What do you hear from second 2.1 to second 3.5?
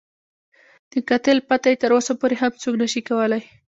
پورې هم څوک نه شي کولای.